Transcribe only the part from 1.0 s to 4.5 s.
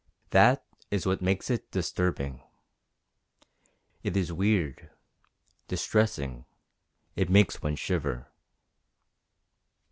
what makes it disturbing. It is